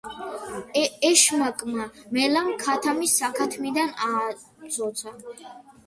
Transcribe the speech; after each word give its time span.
ეშმაკმა 1.09 1.85
მელამ 2.17 2.51
ქათამი 2.65 3.13
საქათმიდან 3.15 3.97
ააცოცა. 4.11 5.19